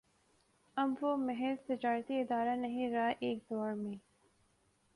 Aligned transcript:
اب 0.77 0.93
وہ 1.01 1.15
محض 1.17 1.65
تجارتی 1.67 2.19
ادارہ 2.21 2.55
نہیں 2.55 2.89
رہا 2.91 3.09
ایک 3.19 3.43
دور 3.49 3.73
میں 3.73 3.95